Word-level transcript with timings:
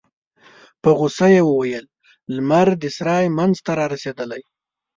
په 0.81 0.89
غوسه 0.97 1.27
يې 1.35 1.41
وویل: 1.45 1.85
لمر 2.35 2.67
د 2.81 2.83
سرای 2.95 3.25
مينځ 3.37 3.55
ته 3.65 3.71
رارسيدلی. 3.79 4.41